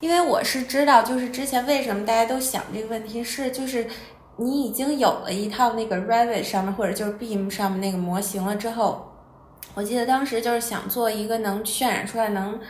[0.00, 3.86] 因为我是知道，就是之前为什么大家都想这个问题是，就是
[4.36, 9.10] 你已经有了一套那个 Revit 上面或者就是 Beam 上面那个模型了之后，
[9.74, 12.60] 我记得当时就是想做一个能渲染出来能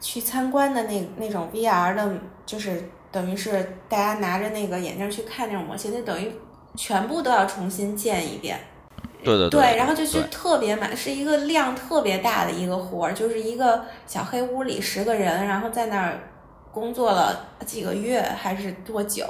[0.00, 6.30] 去参观的那那种 VR 的，就是等于是大家拿着那个眼镜去看那种模型，那等于
[6.76, 8.60] 全部都要重新建一遍。
[9.24, 16.20] 对对对，然后就对是特别满，是一个量特别大的一个活儿，就是一个小黑屋里十个人，然后在那儿
[16.72, 19.24] 工作了几个月还是多久，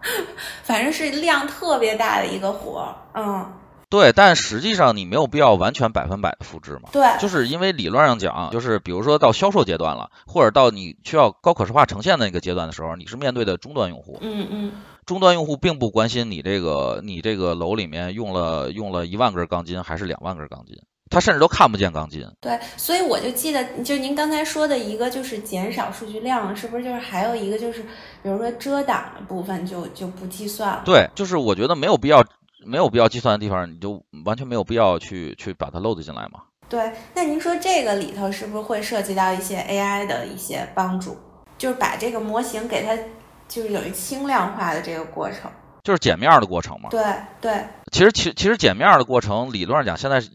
[0.62, 2.94] 反正是量特别大的一个活儿。
[3.14, 3.52] 嗯，
[3.88, 6.88] 对，但实际上你没有必要完全百分百的复制嘛。
[6.92, 14.72] 对，就是因为理论上讲，就是比如说到销售阶段了，或者到你需要高可视化呈现的那个阶段的时候，你是面对的终端用户，嗯嗯，
[15.06, 20.76] 终端用户并不关心你这个你这个楼里面用了用了一万根钢筋还是两万根钢筋，
[21.08, 22.28] 他甚至都看不见钢筋。
[22.40, 27.82] 对，所以我就记得，就您刚才说的一个就是减少数据量，是不是就是还有一个就是，
[28.20, 30.82] 比如说遮挡的部分就就不计算了？
[30.84, 32.24] 对，就是我觉得没有必要
[32.66, 36.40] 没有必要计算的地方，你就完全没有必要去去把它 load 进来嘛。
[36.68, 41.16] 对，那您说这个里头是不是会涉及到一些 AI 的一些帮助？
[41.56, 42.98] 就是把这个模型给它，
[43.48, 45.50] 就是有一轻量化的这个过程。
[45.84, 46.88] 就是减面的过程嘛。
[46.90, 47.00] 对
[47.40, 50.30] 对，其实其其实减面的过程，理论上讲，现在是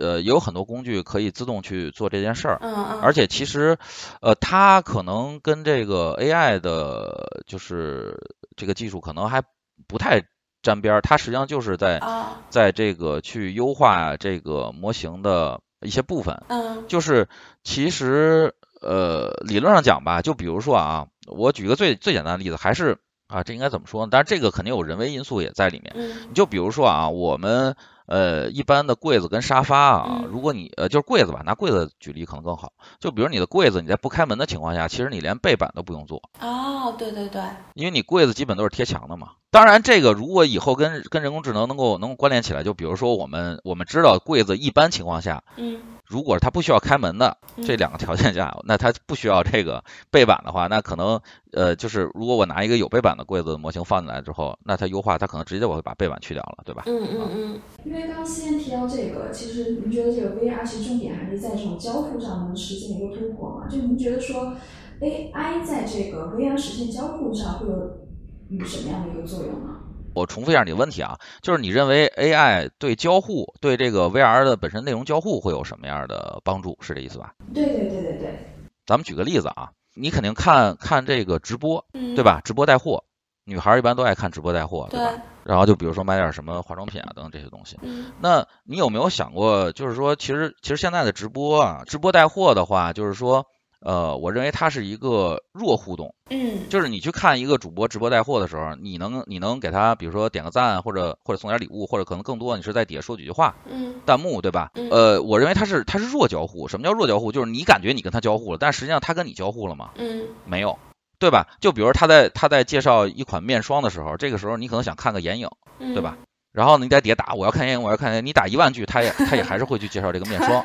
[0.00, 2.58] 呃也有很多工具可以自动去做这件事儿。
[2.60, 3.00] 嗯嗯。
[3.02, 3.78] 而且其实，
[4.20, 8.16] 呃，它可能跟这个 AI 的，就是
[8.56, 9.40] 这个技术可能还
[9.86, 10.20] 不太
[10.60, 11.00] 沾边儿。
[11.02, 12.02] 它实际上就是在
[12.50, 16.42] 在这个去优化这个模型的一些部分。
[16.48, 16.88] 嗯。
[16.88, 17.28] 就是
[17.62, 18.52] 其实
[18.82, 22.98] 呃理论上讲吧，就比如说啊，我举个最最简单的例子，还是。
[23.28, 24.08] 啊，这应该怎么说呢？
[24.12, 25.92] 但是这个肯定有人为因素也在里面。
[25.96, 27.74] 嗯，你就比如说啊，我们
[28.06, 32.72] 呃一般的柜子跟沙发啊，如果你呃就是柜子吧，拿柜子举例可能更好。
[33.00, 36.22] 就比如你的柜子，你在不开门的情况下，其实你连背板都不用做。
[36.40, 37.42] 哦，对对对。
[37.74, 39.32] 因为你柜子基本都是贴墙的嘛。
[39.50, 45.80] 当然，这个如果以后跟跟人工智能能够能够关联起来，就比如说我们我们知道柜子一般情况下，嗯。
[46.06, 51.20] 如果它不需要开门的这两个条件下，那它不需要这个背板的话，那可能
[51.52, 56.84] 呃就是如果我拿一个有背板的柜子的模型放进来之后，那它优化它可能直接我会把背板去掉了，对吧？
[56.86, 57.60] 嗯嗯嗯。
[57.84, 63.66] 因为刚刚思燕提到这个，其实您觉得这个 VR 其实重点还是在这种交互上能实现一个突破嘛？
[63.68, 64.54] 就您觉得说
[65.00, 68.08] AI 在这个 VR 实现交互上会有
[68.50, 69.80] 有什么样的一个作用呢？
[70.16, 76.78] 我重复一下你的问题啊，就是你认为 AI 对交互，对这个 VR 的本身内容交互会有什么样的帮助？
[76.80, 77.34] 是这意思吧？
[77.52, 78.38] 对对对对对。
[78.86, 82.40] 咱们举个例子啊，你肯定看看这个直播，对吧？
[82.42, 83.04] 直播带货，
[83.44, 85.12] 女孩一般都爱看直播带货，对吧？
[85.44, 87.78] 然后就比如说买点什么化妆品啊等等这些东西。
[88.18, 93.46] 那你有没有想过，就是说，其实其实现在的直播啊，直播带货的话，就是说。
[93.80, 104.70] 呃，我认为它是一个弱互动，嗯，就是你去看一个主播直播带货的时候，你能你能给他，比如说点个赞，或者或者送点礼物，或者可能更多，你是在底下说几句话，嗯，弹幕对吧？
[104.90, 106.66] 呃，我认为它是它是弱交互。
[106.66, 107.30] 什么叫弱交互？
[107.30, 109.90] 就是你感觉你跟他交互了，但实际上他跟你交互了吗？
[109.96, 110.78] 嗯，没有，
[111.18, 111.46] 对吧？
[111.60, 116.16] 就比如他在他在介绍一款面霜的时候，这个时候你可能想看个眼影，对吧？
[116.52, 120.64] 然后你在底下打我要看眼影，我要看眼影，你打一万句，他也他也还是会去介绍这个面霜。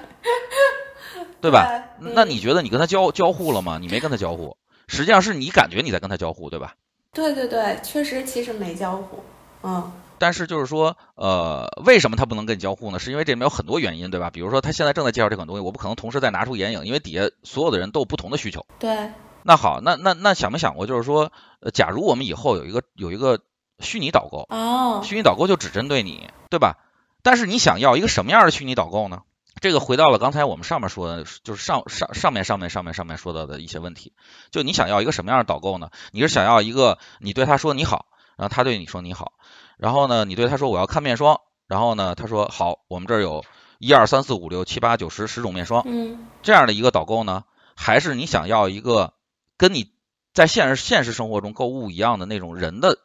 [1.42, 1.84] 对吧？
[2.00, 3.78] 那你觉得你跟他交交互了吗？
[3.80, 6.76] 你没跟他交互，实际上是你感觉你在跟他交互，对吧？
[7.14, 9.24] 对对对，确实其实没交互，
[9.64, 9.92] 嗯。
[10.18, 13.00] 但是就是说，呃，为什么他不能跟你交互呢？
[13.00, 14.30] 是因为这里面有很多原因，对吧？
[14.30, 18.66] 比如说他现在正在介绍这款东西，我不可能同时再拿出眼影，因为底下所有的人都有不同的需求。
[18.78, 19.10] 对。
[19.44, 23.40] 那好，那那那想没想过，就是说，呃，假如我们以后有一个有一个
[23.80, 26.78] 虚拟导购，哦，虚拟导购就只针对你，对吧？
[27.24, 29.24] 但是你想要一个什么样的虚拟导购呢？
[29.62, 34.12] 这个回到了刚才我们上面说的，就是上上上面上面上面上面说到的一些问题。
[34.50, 35.92] 就你想要一个什么样的导购呢？
[36.12, 39.34] 你是想要一个你对他说你好，然后他对你说你好，
[39.78, 43.46] 然后呢你对他说我要看面霜，然后呢他说好，我们这儿有
[43.78, 47.44] 一二三四五六七八九十十种面霜，嗯，这样的一个导购呢？
[47.76, 49.14] 还是你想要一个
[49.58, 49.92] 跟你
[50.34, 52.98] 在现实现实生活中购物一样的那种人的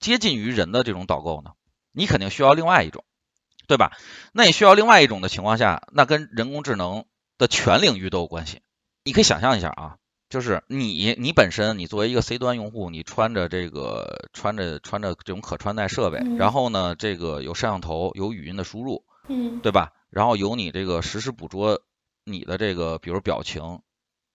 [0.00, 1.52] 接近于人的这种导购呢？
[1.92, 3.04] 你肯定需要另外一种。
[3.68, 3.92] 对吧？
[4.32, 7.04] 那你需要另外一种的情况下，那跟人工智能
[7.36, 8.62] 的全领域都有关系。
[9.04, 19.92] 你可以想象一下啊，就是你你本身你作为一个 C 端用户，你穿着这个穿着穿着这种可穿戴设备，然后呢，这个有摄像头，有语音的输入，嗯，对吧？
[20.10, 21.82] 然后有你这个实时捕捉
[22.24, 23.82] 你的这个，比如表情、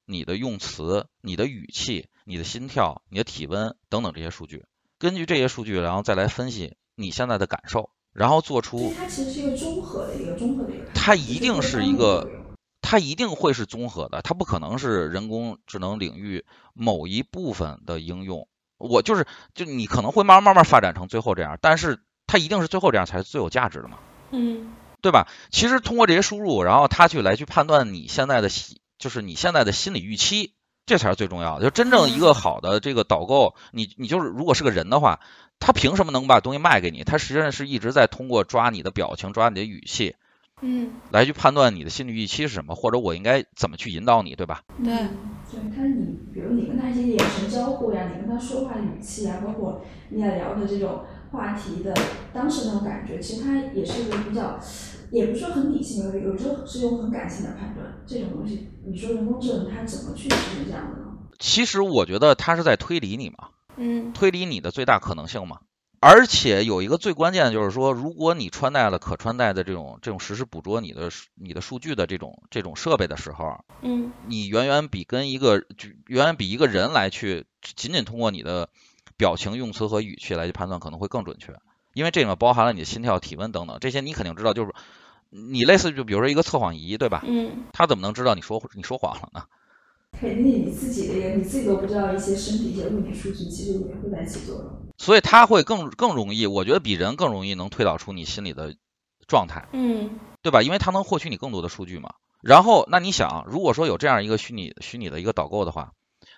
[0.06, 4.66] 你的用词、你的语气、你的心跳、你的体温等等这些数据，
[5.00, 7.90] 根据这些数据，然后再来分析你现在的感受。
[8.14, 12.30] 然后做出，它其实是一个综合的一个综合的一个，它一定是一个，
[12.82, 18.48] 它一定会是综合的，它不可能是人工智能领域某一部分的应用。
[18.78, 23.98] 我就是，就你可能会慢慢慢慢发展成最后这样，但是它一定是最后这样才是最有价值的嘛，
[24.32, 25.28] 嗯，对吧？
[25.52, 30.54] 其实通过这些输入，然后它去来去判断你现在的心，就是你现在的心理预期，
[30.86, 31.66] 这才是最重要的。
[31.66, 35.20] 就真正一个好的这个导购，你你就是如果是个人的话。
[35.60, 37.06] 他凭什么能把东西卖给你？
[37.06, 40.14] 他实际上是一直在通过抓你的表情、抓你的语气，
[40.60, 44.64] 嗯，来去判断你的心理预期是什么，或者我应该怎么去引导你，对吧？
[44.84, 51.96] 对，对，看你，比如你跟他一些眼神交互呀，你跟他说话语气啊，包括你俩聊的这种话题的
[52.34, 54.60] 当时那种感觉，其实他也是一个比较，
[55.14, 57.94] 也不是说很理性，有有时候是用很感性的判断。
[58.10, 61.06] 这种东西，你说人工智能它怎么去实现这样的呢？
[61.38, 63.50] 其实我觉得它是在推理你嘛。
[63.78, 65.60] 嗯，推理你的最大可能性嘛，
[66.00, 78.70] 而且有一个最关键的就是说，如果你穿戴了可穿戴的这种这种实时捕捉你的你的数据的这种这种设备的时候，嗯，你远远比跟一个就远远比一个人来去仅仅通过你的
[79.16, 81.56] 表情、用词和语气来去判断可能会更准确。
[81.94, 84.54] 因为这里面包含了你的心跳、体温等等，这些你肯定知道。
[84.54, 84.74] 就是
[85.34, 87.24] 你类似就比如说一个测谎仪，对吧？
[87.26, 89.46] 嗯，他怎么能知道你说你说谎了呢？
[90.12, 94.72] 肯定你自己的呀，你自己都不知道一些身体一些物理数据，其实也会在起作用。
[94.98, 98.76] 所以他会更更容易，我觉得比人更容易能推导出你心里的
[99.28, 100.62] 状态，嗯，对吧？
[100.62, 102.14] 因为他能获取你更多的数据嘛。
[102.42, 105.94] 然后，那你想，如果说有这样一个虚拟虚拟的一个导购的话，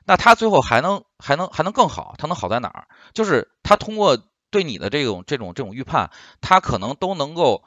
[0.06, 2.88] 那他最后还能还能还能更好，他能好在哪儿？
[3.14, 4.18] 就是他通过
[4.52, 7.64] 对你的这种这种这种预判，他可能都能够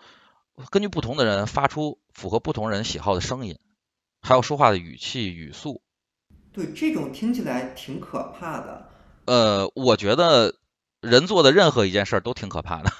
[0.70, 3.58] 根据不同的人发出符合不同人喜好的声音，
[4.20, 5.80] 还有说话的语气语速。
[6.52, 8.88] 对，这种听起来挺可怕的。
[9.26, 10.54] 呃，我觉得
[11.00, 12.90] 人做的任何一件事儿都挺可怕的。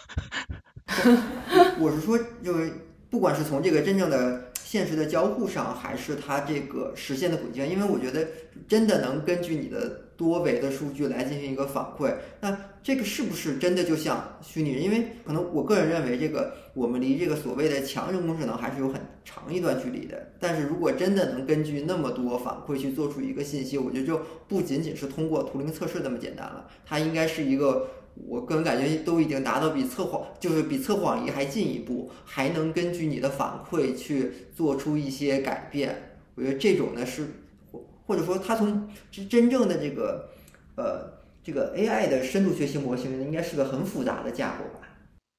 [1.81, 2.73] 我是说，就是
[3.11, 8.29] 不管是从这个真正的现实的交互上，还是它这个实现的轨迹，因为我觉得
[8.69, 14.83] 真的能根据你的多维的数据来进行一个反馈，那这个是不是真的就像虚拟人？
[14.83, 20.33] 因为可能我个人认为，这个我们离这个所谓的强人工智能还是有很长一段距离的。
[20.39, 27.89] 但是如果真的能根据那么多反馈去做出一个信息，我觉得就不仅仅是通过图灵测试那么简单了，它应该是一个。
[28.27, 35.95] 我个人感觉都已经达到比测谎，就是比测谎仪还进一步，还能根据你的反馈去做出一些改变。
[36.35, 37.29] 我觉得这种呢是，
[38.07, 40.31] 或者说它从真真正的这个
[40.75, 41.13] 呃
[41.49, 44.87] 这个 AI 的深度学习模型，应该是个很复杂的架构吧？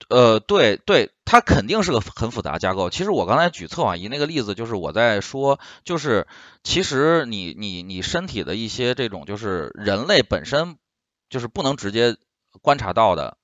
[0.10, 2.90] 呃，对对，它肯定是个很复杂架构。
[2.90, 6.26] 其实我刚才举测谎仪那个例子，就是我在说，就是
[6.64, 10.78] 其实你你你身体的一些这种，就是人类本身
[11.30, 12.18] 就是不能直接。
[12.64, 13.38] 观察到的，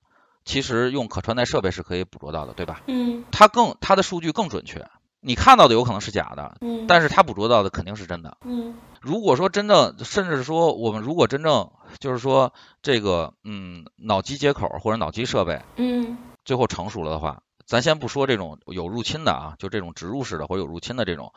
[0.45, 2.81] 其实用可穿戴设备是可以捕捉到的，对吧？
[2.87, 4.83] 嗯，它更它的数据更准确。
[5.25, 8.37] 你看到的有可能是假的，嗯，但是他捕捉到的肯定是真的。
[8.45, 21.33] 嗯，如果说真正，甚至说我们如果真正就是说这个，嗯，脑机接口或者脑机设备，嗯，最后成熟了的话，咱先不说这种有入侵的啊，就这种植入式的或者有入侵的这种，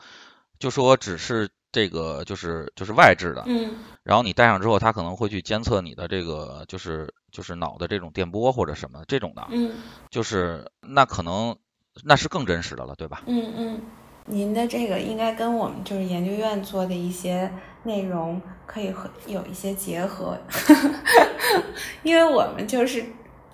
[0.59, 1.49] 就说只是。
[1.71, 9.73] 这个就是就是外置的，嗯，然后你戴上之后，它可能会去监测你的这个就是就是脑的这种电波或者什么这种的，嗯，
[10.09, 11.55] 就是那可能
[12.03, 13.23] 那是更真实的了，对吧？
[13.27, 13.81] 嗯嗯，
[14.25, 17.51] 您的这个应该跟我们就是研究院做的一些
[17.83, 20.37] 内容可以和有一些结合，
[22.03, 23.05] 因为我们就是。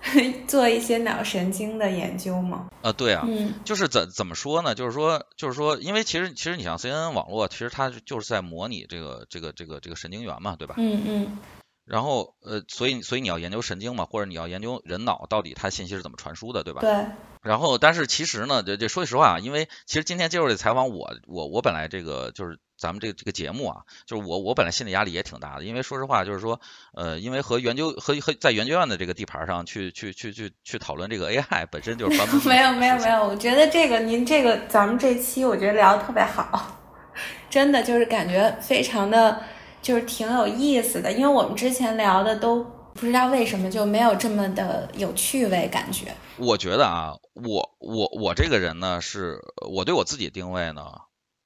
[0.46, 2.68] 做一些脑神经的研究吗？
[2.84, 4.76] 呃，对啊，嗯，就是怎怎么说呢？
[4.76, 10.76] 就是说，就是说，因为其实其实你像 CNN 网络，其实它就是在模拟这个这个这个这个神经元嘛，对吧？
[10.78, 11.40] 嗯嗯。
[11.86, 16.82] 然后呃，所以所以你要研究神经嘛，或者你要研究人脑到底它信息是怎么传输的，对吧？
[16.82, 17.06] 对。
[17.41, 26.60] 然后，但是其实呢，这这说句实话啊，因为其实今天接受这采访，我我我本来这个就是咱们这这个节目啊，就是我我本来心理压力也挺大的，因为说实话，就是说
[26.95, 32.17] 呃，因为和研究和和在研究院的这个地盘上去去去去去讨论这个 AI 本身就是
[32.50, 36.82] 没有没有没有，我觉得这个您这个咱们这期我觉得聊的特别好，
[37.48, 39.39] 真的就是感觉非常的
[39.86, 42.65] 就是挺有意思的，因为我们之前聊的都。
[42.95, 46.15] 不知道为什么就没有这么的有趣味感觉。
[46.38, 49.38] 我觉得啊，我我我这个人呢，是
[49.69, 50.82] 我对我自己定位呢，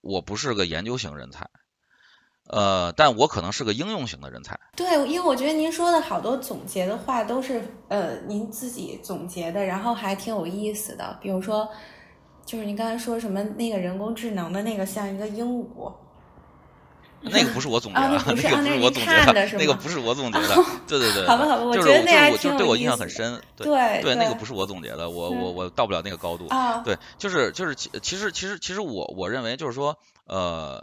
[0.01, 1.49] 我不是个研究型人才，
[2.51, 4.59] 呃，但我可能是个应用型的人才。
[4.75, 11.17] 对，因为我觉得您说的好多总结的话都是呃您自己总结的，然后还挺有意思的。
[11.19, 11.67] 比如说，
[12.45, 15.91] 就是您刚才说什么那个人工智能的那个像一个鹦鹉。
[17.21, 20.55] 那个不是我总结的，那个不是我总结的，那个不是我总结的，
[20.87, 30.81] 对对对，好吧好吧，我觉得那还挺对我印象很深，对对，那个不是我总结的，我我我到不了那个高度，啊，对，就是就是其其实其实其实我我认为就是说，呃，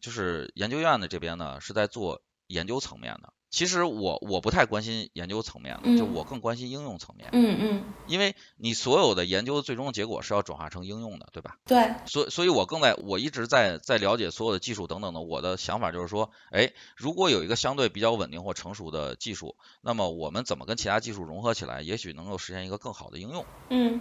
[0.00, 3.32] 就是研究院的这边呢是在做研究层面的。
[3.48, 7.30] 其实我我不太关心研究层面的，就我更关心应用层面。
[7.32, 7.84] 嗯嗯。
[8.06, 11.56] 因为你所有的研究最终的结果是要转化成应用的，对吧？
[11.64, 11.94] 对。
[12.06, 15.20] 所所以，我更在我一直在在了解所有的技术等等的。
[15.20, 23.44] 我的想法就是说，哎，如果有一个相对比较稳定或成熟的技术，那么我们怎么跟其他技术融合起来，也许能够实现一个更好的应用。
[23.70, 24.00] 嗯，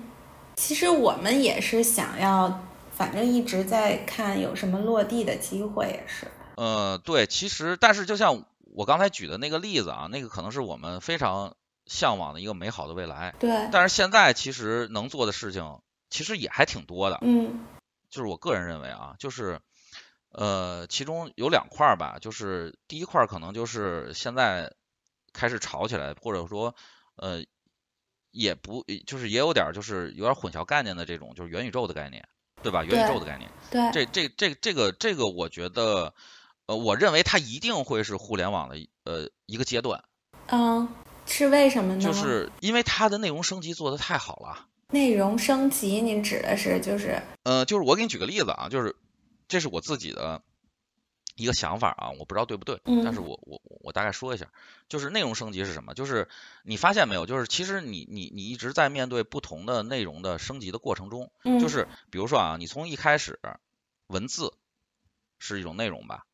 [0.55, 2.61] 其实我们也是想要，
[2.91, 6.27] 反正一直在看有什么落地的机会，也是。
[6.57, 8.43] 呃，对，其实但是就像。
[8.75, 11.55] 我刚才举的那个例子啊，那个可能是我们非常
[11.85, 13.33] 向往的一个美好的未来。
[13.39, 13.69] 对。
[13.71, 17.19] 但是现在其实能做的事情其实也还挺多的。
[17.21, 17.65] 嗯。
[18.09, 19.61] 就是我个人认为啊，就是
[20.29, 24.73] 呃，其中有两块儿吧，就是第一块儿可能就是现在
[25.31, 26.75] 开始炒起来，或者说
[27.15, 27.45] 呃，
[28.31, 32.27] 也不就是也有点就是有点混淆概念的这种，就是元宇宙的概念，
[32.61, 32.83] 对吧？
[32.83, 33.49] 元宇宙的概念。
[33.71, 33.89] 对。
[33.93, 36.13] 这这这这个这个，我觉得。
[36.67, 40.03] 呃，我认为它一定会是互联网的呃一个阶段。
[40.47, 40.87] 嗯，
[41.25, 42.01] 是为什么呢？
[42.01, 44.67] 就是因为它的内容升级做的太好了。
[44.89, 47.21] 内容升级，您指的是就是？
[47.43, 48.95] 呃，就是我给你举个例子啊，就是
[49.47, 50.41] 这是我自己的
[51.35, 54.47] 一个想法啊，我不知道对不对，但是嗯我我我大概说一下，
[54.87, 55.95] 就是内容升级是什么？
[55.95, 56.29] 就是
[56.63, 63.39] 你发现没有，就是其实你你你一直在面对不同的内容的升级的过程中，嗯，就是比如说啊，你从一开始
[64.07, 64.53] 文字
[65.39, 66.25] 是一种内容吧，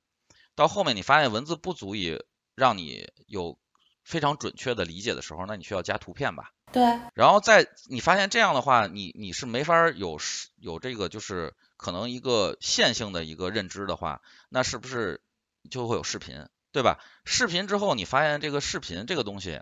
[0.55, 2.23] 到后面你发现文字不足以
[2.55, 3.57] 让你有
[4.03, 6.51] 非常准确的理解的时候，那你需要加图片吧。
[6.71, 6.81] 对，
[7.13, 15.21] 然后在你发现这样的话，你你是没法儿有是有这个就是可能一个线性的一个认知的话，那是不是
[15.69, 16.99] 就会有视频，对吧？
[17.25, 19.61] 视频之后，你发现这个视频这个东西，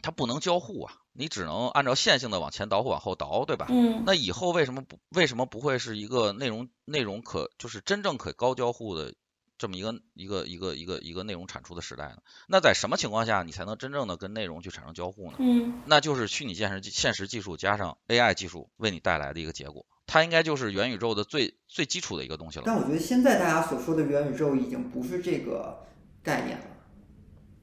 [0.00, 3.66] 它不能交互啊，你只能按照线性的往前倒或往后倒，对吧？
[3.70, 9.12] 嗯那以后为什么不为什么不会是一个内容内容可就是真正可高交互的
[9.58, 12.16] 这么一个一个一个一个一个内容产出的时代呢？
[12.48, 15.36] 那在什么情况下你才能真正的跟内容去产生交互呢？
[15.38, 22.64] 嗯那就是虚拟现实技现实技术加上 AI 技术为你带来的一个结果，它应该就是元宇宙的最最基础的一个东西了。
[22.66, 25.84] 但我觉得现在大家所说的元宇宙已经不是这个
[26.22, 26.64] 概念了。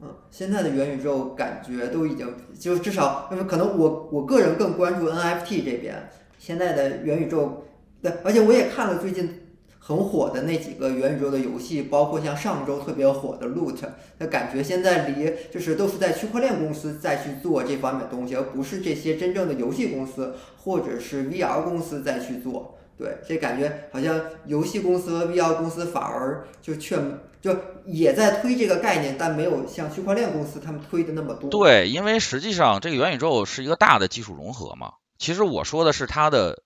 [0.01, 6.09] 嗯，现在的元宇宙感觉都已经，就至少，可能我我个人更关注 NFT 这边。
[6.39, 7.65] 现在的元宇宙，
[8.01, 9.42] 对，而且我也看了最近
[9.85, 13.79] 很火的那几个元宇宙的游戏，包括像上周特别火的 Loot，
[14.17, 22.77] 那感觉现在离就是都是在区块链公司再去做这方面东西，而不是这些真正的游戏公司或者是 VR 公司再去做。
[22.97, 26.97] 对，这感觉好像游戏公司和 VR 公司反而就却
[27.41, 27.53] 就
[27.85, 31.49] 也在推这个概念，但没有像区块链公司他们推的那么多。
[31.49, 34.93] 对，因为实际上这个元宇宙是一个大的技术融合嘛。
[35.17, 36.61] 其实我说的是它的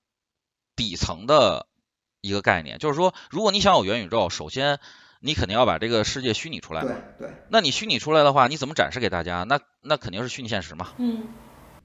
[0.75, 1.66] 底层的
[2.27, 4.79] 一个概念，就是说，如果你想有元宇宙，首先
[5.19, 6.97] 你肯定要把这个世界虚拟出来对嘛。
[7.17, 9.43] 对，那你虚拟出来的话，你怎么展示给大家？
[9.43, 11.27] 那那肯定是虚拟现实嘛，嗯，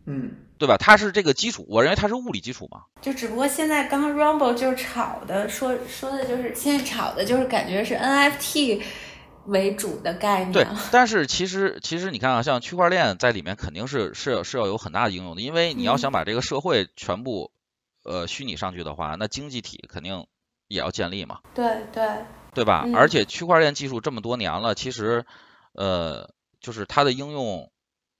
[0.07, 0.76] 嗯，对吧？
[0.76, 2.82] 它是这个基础，我认为它是物理基础嘛。
[3.01, 8.82] 就只不过现在刚刚 Rumble 就是炒的，说说的就是现在炒的就是感觉是 NFT
[9.47, 10.53] 为主的概念。
[10.53, 17.51] 对， 但是其实其实你看啊，像区块链在里面肯定是是要是要有很大的应用的，因为你要嗯想把这个社会全部
[18.05, 20.26] 呃虚拟上去的话，那经济体肯定
[20.72, 22.08] 也要建立嘛，对对，
[22.54, 22.84] 对吧？
[22.86, 25.24] 嗯而且区块链技术这么多年了，其实
[25.74, 27.70] 呃就是它的应用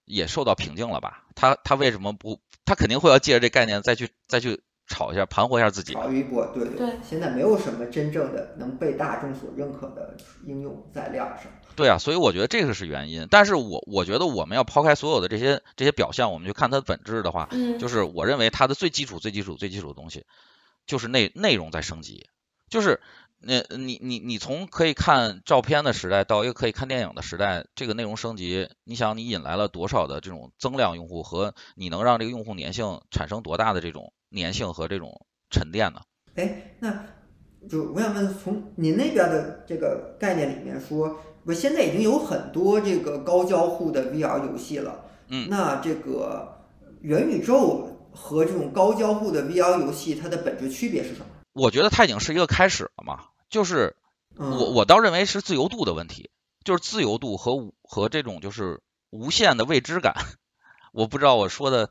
[0.05, 1.23] 也受到瓶颈了吧？
[1.35, 2.39] 它它为什么不？
[2.65, 5.93] 它肯定会要借着这概念再去再去炒一下，盘活一下自己。
[5.93, 11.51] 炒一波，对对对现在没有什么真正的能被大众所认可的应用在链上。
[11.75, 13.27] 对啊，所以我觉得这个是原因。
[13.29, 20.25] 但是我我觉得我们要抛开所有的这些这些表象，我们去看它的本质的话，嗯，就是我认为它的最基础、最基础、最基础的东西，
[20.85, 22.27] 就是内内容在升级，
[22.73, 22.99] 就是。
[23.45, 35.99] 那你你你从可以看照片的时代到一个可以看电影的时代，这个内容升级，你想你引来了多少的这种增量用户和你能让这个用户粘性产生多大的这种粘性和这种沉淀呢？
[36.35, 37.03] 哎，那
[37.69, 45.03] 就我想问，从您那边的这个概念里面说，不，现在已经有很多这个高交互的 VR 游戏了。
[45.27, 46.65] 嗯那这个
[47.01, 51.25] 元宇宙和这种高交互的 VR 游戏，它的本质区别是什么？
[51.53, 53.95] 我觉得它已经是一个开始了嘛，就是
[54.37, 56.31] 嗯、我我倒认为是自由度的问题，
[56.63, 58.81] 就是自由度和无和这种就是
[59.11, 60.15] 无限的未知感。
[60.91, 61.89] 我不知道我说的，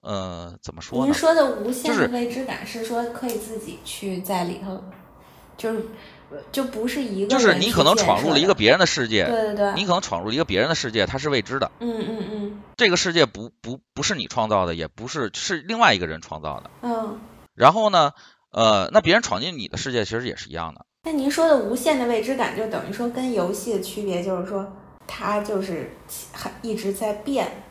[0.00, 1.04] 呃，怎么说呢？
[1.04, 4.82] 您说的无限的未知感是说可以自己去在里头，
[5.56, 5.84] 就是
[6.52, 11.70] 就不是一个就是你可能闯入了一个别人的世界，对对对，你可能闯入了一个别人的世界，它是未知的。
[11.80, 16.70] 嗯嗯嗯这个世界不不不是你创造的，也不是是另外一个人创造的。
[16.82, 17.20] 嗯。
[17.54, 18.12] 然后呢，
[18.50, 20.84] 呃，那别人闯进你的世界其实也是一样的。
[21.04, 24.70] 那您说的无限的未知感，就等于说跟游戏的区别就是说，
[25.06, 25.96] 它就是
[26.32, 27.64] 还一直在变，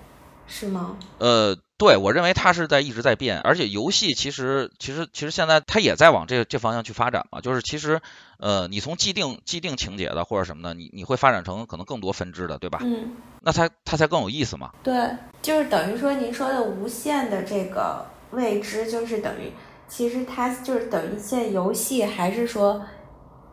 [0.47, 0.97] 是吗？
[1.19, 8.01] 呃，对我认为它是在一直在变，而且游戏其实其实其实现在它也在往这这方向去发展嘛，就是其实
[8.39, 12.79] 呃，你从既定既定情节的或者什么的，你你会发展成可能更多分支的，对吧？
[12.81, 14.71] 嗯，那它它才更有意思嘛。
[14.81, 15.09] 对，
[15.43, 19.51] 就是等于说您说的无限的这个未知，就是等于
[19.89, 22.85] 其实它就是等于现在游戏还是说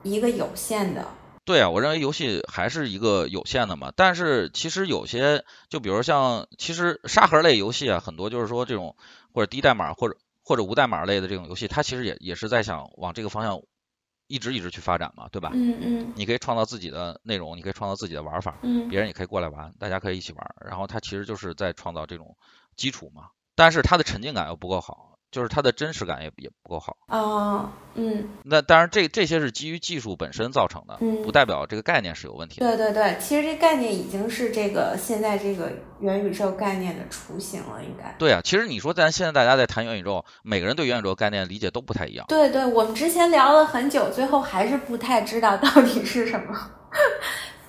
[0.03, 1.09] 一个有限的，
[1.45, 8.95] 对啊，我认为游戏还是一个有限的嘛，但是其实有些，就比如像，其实沙盒类游戏啊，很多就是说这种
[9.32, 13.61] 或者低代码或者或者无代码类的这种游戏，它其实也也是在想往这个方向
[14.28, 15.51] 一直一直去发展嘛，对吧？
[15.55, 16.12] 嗯嗯。
[16.14, 22.37] 你可以创造自己的内容，你可以创造自己的玩法，嗯别人也可以过来玩，大家可以一起玩，然后它其实就是在创造这种
[22.76, 26.97] 基础嘛，但是它的沉浸感又不够好，就是它的真实感也也不够好。
[27.09, 32.77] 哦，嗯那当然这这些是基于技术本身造成的，嗯不代表这个概念是有问题的。
[32.77, 35.70] 对对对，其实这概念已经是这个现在这个
[36.01, 38.14] 元宇宙概念的雏形了，应该。
[38.18, 42.24] 对啊，其实你说咱现在大家在谈元宇宙，每个人对元宇宙概念理解都不太一样。
[42.29, 46.70] 对对，我们之前聊了很久，最后还是不太知道到底是什么。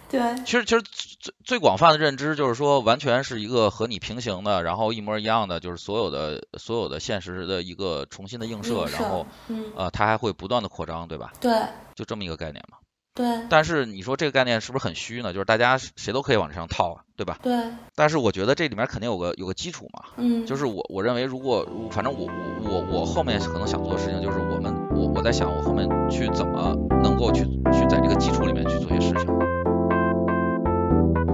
[0.09, 11.33] 对，其实其实最最广泛的认知就是说，完全是一个和你平行的，然后一模一样的，就是所有的所有的现实的一个重新的映射，映射然后嗯，呃它还会不断的扩张，对吧？
[11.41, 11.51] 对
[11.95, 12.77] 就这么一个概念嘛。
[13.13, 15.33] 对但是你说这个概念是不是很虚呢？
[15.33, 17.39] 就是大家谁都可以往这上套啊，对吧？
[17.41, 17.51] 对，
[17.95, 22.27] 但是我觉得这里面肯定有个有个基础嘛，嗯，就是我我认为如果反正我
[22.61, 27.43] 我我我后面可能想做的事情就是我们我我在想我后面去怎么能够去
[27.73, 29.56] 去在这个基础里面去做些事情。
[30.89, 31.26] Thank you.